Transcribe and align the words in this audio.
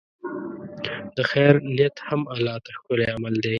د 1.15 1.17
خیر 1.31 1.53
نیت 1.75 1.95
هم 2.07 2.21
الله 2.33 2.55
ته 2.63 2.69
ښکلی 2.77 3.05
عمل 3.15 3.35
دی. 3.43 3.49